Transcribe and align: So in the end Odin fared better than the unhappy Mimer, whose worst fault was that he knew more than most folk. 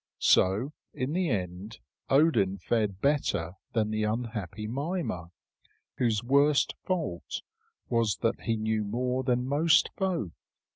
So 0.17 0.73
in 0.95 1.13
the 1.13 1.29
end 1.29 1.77
Odin 2.09 2.57
fared 2.57 3.01
better 3.01 3.53
than 3.73 3.91
the 3.91 4.03
unhappy 4.03 4.65
Mimer, 4.65 5.29
whose 5.99 6.23
worst 6.23 6.73
fault 6.81 7.43
was 7.87 8.15
that 8.23 8.41
he 8.41 8.57
knew 8.57 8.83
more 8.83 9.21
than 9.23 9.45
most 9.45 9.91
folk. 9.95 10.31